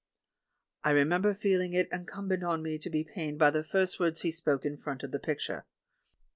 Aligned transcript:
I 0.83 0.93
remexiber 0.93 1.37
feeling 1.37 1.73
it 1.73 1.87
incumbent 1.91 2.41
on 2.43 2.63
me 2.63 2.79
to 2.79 2.89
be 2.89 3.03
pained 3.03 3.39
bj^ 3.39 3.53
the 3.53 3.63
first 3.63 3.99
words 3.99 4.21
he 4.23 4.31
spoke 4.31 4.65
in 4.65 4.77
front 4.81 5.03
of 5.03 5.11
tKe 5.11 5.21
picture. 5.21 5.65